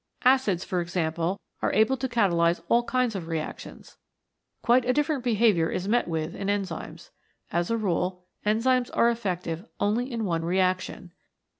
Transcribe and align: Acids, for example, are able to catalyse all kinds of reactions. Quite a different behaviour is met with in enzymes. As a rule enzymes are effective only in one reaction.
Acids, 0.23 0.63
for 0.63 0.81
example, 0.81 1.39
are 1.61 1.71
able 1.73 1.95
to 1.95 2.07
catalyse 2.09 2.59
all 2.69 2.83
kinds 2.85 3.13
of 3.13 3.27
reactions. 3.27 3.97
Quite 4.63 4.83
a 4.83 4.93
different 4.93 5.23
behaviour 5.23 5.69
is 5.69 5.87
met 5.87 6.07
with 6.07 6.33
in 6.35 6.47
enzymes. 6.47 7.11
As 7.51 7.69
a 7.69 7.77
rule 7.77 8.25
enzymes 8.43 8.89
are 8.95 9.11
effective 9.11 9.63
only 9.79 10.11
in 10.11 10.25
one 10.25 10.43
reaction. 10.43 11.11